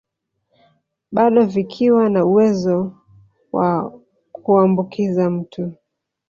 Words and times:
Bado 1.11 1.45
vikiwa 1.45 2.09
na 2.09 2.25
uwezo 2.25 2.93
wa 3.51 3.99
kuambukiza 4.31 5.29
mtu 5.29 5.73